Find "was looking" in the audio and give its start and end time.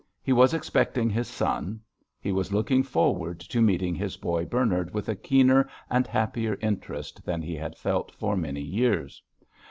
2.31-2.81